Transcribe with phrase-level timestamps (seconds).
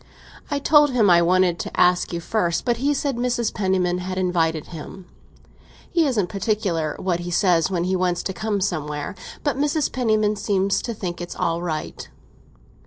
[0.49, 3.53] I told him I wanted to ask you first, but he said Mrs.
[3.53, 5.05] Penniman had invited him.
[5.91, 9.13] He isn't particular what he says when he wants to come somewhere!
[9.43, 9.91] But Mrs.
[9.93, 12.09] Penniman seems to think it's all right."